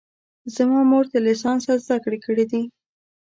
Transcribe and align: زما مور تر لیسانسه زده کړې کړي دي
زما 0.55 0.79
مور 0.91 1.05
تر 1.11 1.21
لیسانسه 1.27 1.73
زده 1.85 1.97
کړې 2.03 2.17
کړي 2.25 2.45
دي 2.51 2.61